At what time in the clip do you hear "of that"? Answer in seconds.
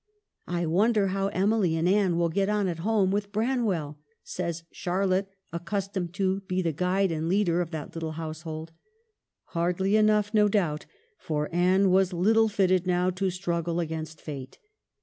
7.61-7.93